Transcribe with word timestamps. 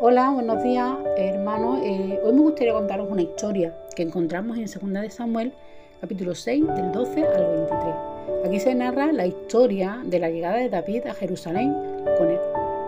Hola, 0.00 0.30
buenos 0.30 0.62
días 0.62 0.96
hermanos. 1.16 1.80
Eh, 1.84 2.18
hoy 2.24 2.32
me 2.32 2.40
gustaría 2.40 2.72
contaros 2.72 3.08
una 3.10 3.22
historia 3.22 3.76
que 3.94 4.02
encontramos 4.02 4.56
en 4.56 4.64
2 4.64 5.02
de 5.02 5.10
Samuel, 5.10 5.52
capítulo 6.00 6.34
6, 6.34 6.66
del 6.66 6.92
12 6.92 7.26
al 7.26 7.46
23. 7.46 7.94
Aquí 8.46 8.58
se 8.58 8.74
narra 8.74 9.12
la 9.12 9.26
historia 9.26 10.00
de 10.04 10.18
la 10.18 10.30
llegada 10.30 10.56
de 10.56 10.70
David 10.70 11.06
a 11.06 11.14
Jerusalén 11.14 11.74
con 12.16 12.30
el, 12.30 12.38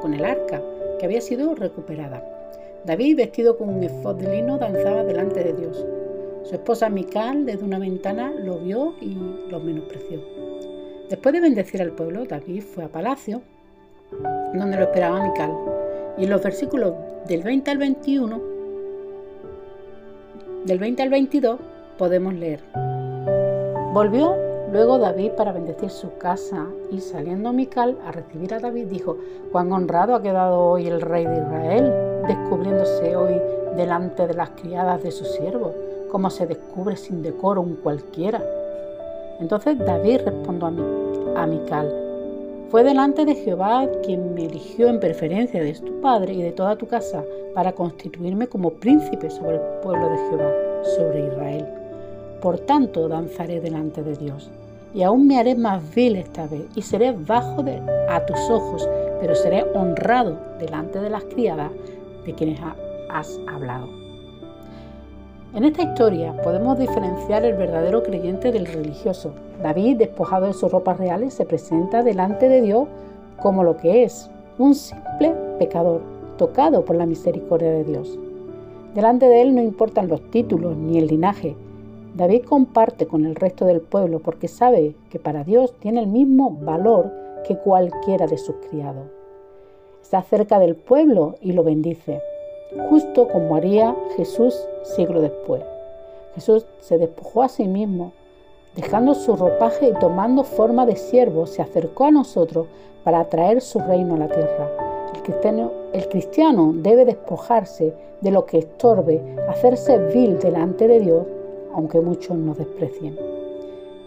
con 0.00 0.14
el 0.14 0.24
arca, 0.24 0.62
que 0.98 1.04
había 1.04 1.20
sido 1.20 1.54
recuperada. 1.54 2.24
David, 2.84 3.16
vestido 3.16 3.58
con 3.58 3.68
un 3.68 3.82
efod 3.82 4.16
de 4.16 4.34
lino, 4.34 4.58
danzaba 4.58 5.04
delante 5.04 5.44
de 5.44 5.52
Dios. 5.52 5.84
Su 6.44 6.54
esposa 6.54 6.88
Mical, 6.88 7.46
desde 7.46 7.64
una 7.64 7.78
ventana, 7.78 8.32
lo 8.32 8.58
vio 8.58 8.94
y 9.00 9.16
lo 9.50 9.60
menospreció. 9.60 10.43
Después 11.14 11.32
de 11.32 11.40
bendecir 11.40 11.80
al 11.80 11.92
pueblo, 11.92 12.24
David 12.24 12.64
fue 12.64 12.82
a 12.82 12.88
palacio, 12.88 13.40
donde 14.52 14.76
lo 14.76 14.82
esperaba 14.82 15.22
Mical. 15.22 15.52
Y 16.18 16.24
en 16.24 16.30
los 16.30 16.42
versículos 16.42 16.92
del 17.28 17.44
20 17.44 17.70
al 17.70 17.78
21, 17.78 18.42
del 20.64 20.78
20 20.80 21.02
al 21.04 21.10
22, 21.10 21.60
podemos 21.98 22.34
leer. 22.34 22.64
Volvió 23.92 24.34
luego 24.72 24.98
David 24.98 25.30
para 25.36 25.52
bendecir 25.52 25.90
su 25.90 26.18
casa 26.18 26.66
y 26.90 26.98
saliendo 26.98 27.52
Mical 27.52 27.96
a 28.04 28.10
recibir 28.10 28.52
a 28.52 28.58
David 28.58 28.86
dijo, 28.86 29.16
cuán 29.52 29.70
honrado 29.70 30.16
ha 30.16 30.20
quedado 30.20 30.58
hoy 30.58 30.88
el 30.88 31.00
rey 31.00 31.26
de 31.26 31.36
Israel, 31.36 31.92
descubriéndose 32.26 33.14
hoy 33.14 33.40
delante 33.76 34.26
de 34.26 34.34
las 34.34 34.50
criadas 34.50 35.00
de 35.04 35.12
su 35.12 35.24
siervo 35.24 35.72
como 36.14 36.30
se 36.30 36.46
descubre 36.46 36.96
sin 36.96 37.22
decoro 37.24 37.60
un 37.60 37.74
cualquiera. 37.74 38.40
Entonces 39.40 39.78
David 39.78 40.20
respondió 40.24 40.68
a, 41.36 41.46
Mical, 41.46 41.92
fue 42.70 42.84
delante 42.84 43.24
de 43.24 43.34
Jehová 43.34 43.86
quien 44.04 44.34
me 44.34 44.46
eligió 44.46 44.88
en 44.88 45.00
preferencia 45.00 45.62
de 45.62 45.72
tu 45.74 46.00
padre 46.00 46.34
y 46.34 46.42
de 46.42 46.52
toda 46.52 46.76
tu 46.76 46.86
casa 46.86 47.22
para 47.54 47.72
constituirme 47.72 48.48
como 48.48 48.70
príncipe 48.70 49.30
sobre 49.30 49.56
el 49.56 49.62
pueblo 49.82 50.08
de 50.10 50.16
Jehová, 50.16 50.52
sobre 50.96 51.26
Israel. 51.26 51.66
Por 52.40 52.58
tanto 52.60 53.08
danzaré 53.08 53.60
delante 53.60 54.02
de 54.02 54.16
Dios, 54.16 54.50
y 54.92 55.02
aún 55.02 55.26
me 55.26 55.38
haré 55.38 55.54
más 55.54 55.82
vil 55.94 56.16
esta 56.16 56.46
vez, 56.46 56.66
y 56.74 56.82
seré 56.82 57.12
bajo 57.12 57.62
de, 57.62 57.80
a 58.08 58.24
tus 58.26 58.38
ojos, 58.50 58.88
pero 59.20 59.34
seré 59.34 59.64
honrado 59.74 60.38
delante 60.58 61.00
de 61.00 61.10
las 61.10 61.24
criadas 61.24 61.70
de 62.24 62.34
quienes 62.34 62.60
has 63.08 63.38
hablado. 63.48 64.03
En 65.54 65.62
esta 65.62 65.84
historia 65.84 66.34
podemos 66.42 66.76
diferenciar 66.76 67.44
el 67.44 67.54
verdadero 67.54 68.02
creyente 68.02 68.50
del 68.50 68.66
religioso. 68.66 69.30
David, 69.62 69.98
despojado 69.98 70.46
de 70.46 70.52
sus 70.52 70.72
ropas 70.72 70.98
reales, 70.98 71.32
se 71.32 71.46
presenta 71.46 72.02
delante 72.02 72.48
de 72.48 72.60
Dios 72.60 72.88
como 73.40 73.62
lo 73.62 73.76
que 73.76 74.02
es, 74.02 74.28
un 74.58 74.74
simple 74.74 75.32
pecador, 75.60 76.00
tocado 76.38 76.84
por 76.84 76.96
la 76.96 77.06
misericordia 77.06 77.70
de 77.70 77.84
Dios. 77.84 78.18
Delante 78.96 79.26
de 79.26 79.42
él 79.42 79.54
no 79.54 79.62
importan 79.62 80.08
los 80.08 80.28
títulos 80.32 80.76
ni 80.76 80.98
el 80.98 81.06
linaje. 81.06 81.54
David 82.16 82.42
comparte 82.46 83.06
con 83.06 83.24
el 83.24 83.36
resto 83.36 83.64
del 83.64 83.80
pueblo 83.80 84.18
porque 84.18 84.48
sabe 84.48 84.96
que 85.08 85.20
para 85.20 85.44
Dios 85.44 85.72
tiene 85.78 86.00
el 86.00 86.08
mismo 86.08 86.50
valor 86.50 87.12
que 87.46 87.56
cualquiera 87.58 88.26
de 88.26 88.38
sus 88.38 88.56
criados. 88.68 89.06
Está 90.02 90.20
cerca 90.22 90.58
del 90.58 90.74
pueblo 90.74 91.36
y 91.40 91.52
lo 91.52 91.62
bendice 91.62 92.20
justo 92.88 93.28
como 93.28 93.56
haría 93.56 93.94
Jesús 94.16 94.54
siglo 94.82 95.20
después. 95.20 95.62
Jesús 96.34 96.66
se 96.80 96.98
despojó 96.98 97.42
a 97.42 97.48
sí 97.48 97.66
mismo, 97.66 98.12
dejando 98.74 99.14
su 99.14 99.36
ropaje 99.36 99.88
y 99.88 99.92
tomando 99.94 100.44
forma 100.44 100.84
de 100.84 100.96
siervo, 100.96 101.46
se 101.46 101.62
acercó 101.62 102.04
a 102.04 102.10
nosotros 102.10 102.66
para 103.04 103.24
traer 103.26 103.60
su 103.60 103.78
reino 103.78 104.14
a 104.14 104.18
la 104.18 104.28
tierra. 104.28 104.70
El 105.92 106.08
cristiano, 106.08 106.72
debe 106.74 107.04
despojarse 107.04 107.94
de 108.20 108.30
lo 108.30 108.46
que 108.46 108.58
estorbe, 108.58 109.22
hacerse 109.48 109.98
vil 110.12 110.38
delante 110.38 110.88
de 110.88 111.00
Dios, 111.00 111.26
aunque 111.74 112.00
muchos 112.00 112.36
nos 112.36 112.58
desprecien. 112.58 113.16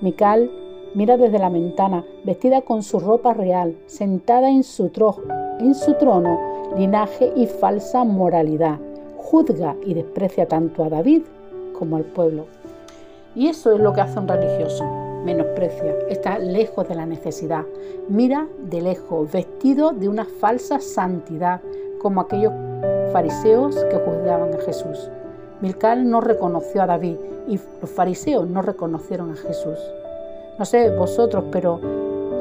Mical 0.01 0.51
mira 0.93 1.17
desde 1.17 1.39
la 1.39 1.49
ventana, 1.49 2.05
vestida 2.23 2.61
con 2.61 2.83
su 2.83 2.99
ropa 2.99 3.33
real, 3.33 3.77
sentada 3.85 4.49
en 4.49 4.63
su, 4.63 4.89
en 5.59 5.73
su 5.75 5.93
trono, 5.95 6.39
linaje 6.77 7.31
y 7.35 7.47
falsa 7.47 8.03
moralidad. 8.03 8.77
Juzga 9.17 9.75
y 9.85 9.93
desprecia 9.93 10.47
tanto 10.47 10.83
a 10.83 10.89
David 10.89 11.23
como 11.77 11.97
al 11.97 12.03
pueblo. 12.03 12.45
Y 13.35 13.47
eso 13.47 13.73
es 13.73 13.79
lo 13.79 13.93
que 13.93 14.01
hace 14.01 14.19
un 14.19 14.27
religioso. 14.27 14.85
Menosprecia, 15.25 15.95
está 16.09 16.39
lejos 16.39 16.87
de 16.87 16.95
la 16.95 17.05
necesidad. 17.05 17.65
Mira 18.07 18.47
de 18.69 18.81
lejos, 18.81 19.31
vestido 19.31 19.91
de 19.91 20.07
una 20.07 20.25
falsa 20.25 20.79
santidad, 20.79 21.61
como 22.01 22.21
aquellos 22.21 22.53
fariseos 23.11 23.75
que 23.85 23.97
juzgaban 23.97 24.53
a 24.53 24.59
Jesús. 24.59 25.09
Milcal 25.59 26.09
no 26.09 26.21
reconoció 26.21 26.83
a 26.83 26.85
David 26.85 27.15
y 27.47 27.59
los 27.81 27.89
fariseos 27.89 28.47
no 28.47 28.61
reconocieron 28.61 29.31
a 29.31 29.35
Jesús. 29.35 29.79
No 30.59 30.65
sé 30.65 30.95
vosotros, 30.95 31.45
pero 31.51 31.79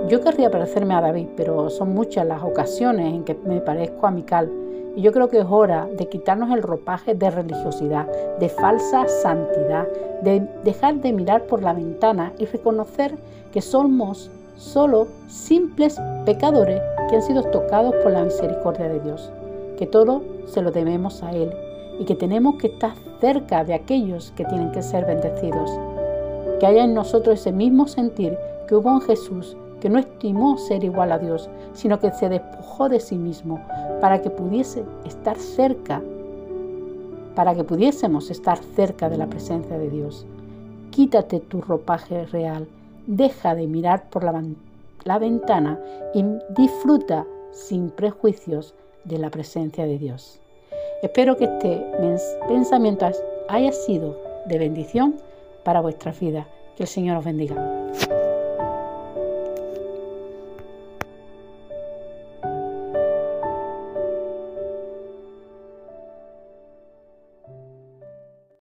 yo 0.09 0.21
querría 0.21 0.51
parecerme 0.51 0.95
a 0.95 1.01
David, 1.01 1.29
pero 1.37 1.71
son 1.71 1.95
muchas 1.95 2.27
las 2.27 2.43
ocasiones 2.43 3.13
en 3.13 3.25
que 3.25 3.35
me 3.45 3.61
parezco 3.61 4.07
a 4.07 4.11
Mical. 4.11 4.51
Y 4.95 5.03
yo 5.03 5.13
creo 5.13 5.29
que 5.29 5.39
es 5.39 5.47
hora 5.49 5.87
de 5.97 6.09
quitarnos 6.09 6.51
el 6.51 6.63
ropaje 6.63 7.15
de 7.15 7.31
religiosidad, 7.31 8.07
de 8.39 8.49
falsa 8.49 9.07
santidad, 9.09 9.87
de 10.23 10.47
dejar 10.65 10.97
de 10.97 11.13
mirar 11.13 11.43
por 11.47 11.63
la 11.63 11.75
ventana 11.75 12.33
y 12.39 12.47
reconocer 12.47 13.15
que 13.53 13.61
somos 13.61 14.31
solo 14.57 15.07
simples 15.29 16.01
pecadores 16.25 16.81
que 17.11 17.17
han 17.17 17.23
sido 17.23 17.43
tocados 17.45 17.95
por 18.03 18.13
la 18.13 18.25
misericordia 18.25 18.89
de 18.89 19.01
Dios, 19.01 19.31
que 19.77 19.87
todo 19.87 20.23
se 20.47 20.63
lo 20.63 20.71
debemos 20.71 21.23
a 21.23 21.33
Él 21.33 21.53
y 21.99 22.05
que 22.05 22.15
tenemos 22.15 22.57
que 22.57 22.69
estar 22.69 22.93
cerca 23.21 23.65
de 23.65 23.75
aquellos 23.75 24.33
que 24.37 24.45
tienen 24.45 24.73
que 24.73 24.83
ser 24.83 25.05
bendecidos 25.05 25.71
que 26.59 26.67
haya 26.67 26.85
en 26.85 26.95
nosotros 26.95 27.41
ese 27.41 27.53
mismo 27.53 27.87
sentir 27.87 28.39
que 28.67 28.75
hubo 28.75 28.91
en 28.91 29.01
Jesús, 29.03 29.57
que 29.81 29.89
no 29.89 29.99
estimó 29.99 30.57
ser 30.59 30.85
igual 30.85 31.13
a 31.13 31.19
Dios, 31.19 31.49
sino 31.75 31.99
que 31.99 32.11
se 32.13 32.29
despojó 32.29 32.89
de 32.89 33.01
sí 33.01 33.17
mismo 33.17 33.61
para 34.01 34.23
que 34.23 34.31
pudiese 34.31 34.85
estar 35.05 35.37
cerca, 35.37 36.03
para 37.35 37.55
que 37.55 37.65
pudiésemos 37.65 38.31
estar 38.31 38.59
cerca 38.59 39.09
de 39.09 39.19
la 39.19 39.27
presencia 39.27 39.79
de 39.79 39.91
Dios. 39.91 40.27
Quítate 40.91 41.41
tu 41.41 41.61
ropaje 41.61 42.25
real, 42.27 42.67
deja 43.07 43.55
de 43.55 43.67
mirar 43.67 44.09
por 44.09 44.25
la, 44.25 44.43
la 45.05 45.19
ventana 45.19 45.79
y 46.15 46.25
disfruta 46.57 47.27
sin 47.53 47.91
prejuicios 47.91 48.75
de 49.05 49.19
la 49.19 49.31
presencia 49.31 49.87
de 49.87 49.99
Dios. 49.99 50.41
Espero 51.03 51.37
que 51.37 51.45
este 51.45 51.85
pensamiento 52.49 53.07
haya 53.49 53.73
sido 53.73 54.17
de 54.47 54.59
bendición 54.59 55.17
para 55.65 55.81
vuestra 55.81 56.13
vida. 56.13 56.47
Que 56.77 56.85
el 56.85 56.89
Señor 56.89 57.17
os 57.19 57.25
bendiga. 57.25 57.76